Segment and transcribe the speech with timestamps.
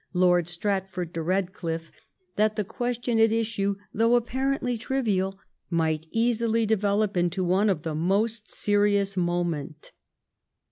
[0.13, 1.91] Lord Stratford de Bedcliffe,
[2.35, 3.75] that the question at issue^.
[3.95, 5.35] thoiigh apparently triyial,
[5.69, 9.91] might easily deyelop into one of most serious moment.